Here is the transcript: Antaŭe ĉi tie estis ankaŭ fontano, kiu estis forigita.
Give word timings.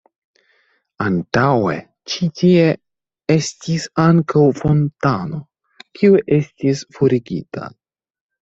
Antaŭe 1.03 1.75
ĉi 2.13 2.29
tie 2.39 2.63
estis 3.35 3.85
ankaŭ 4.07 4.43
fontano, 4.63 5.45
kiu 6.01 6.19
estis 6.41 6.83
forigita. 6.99 7.71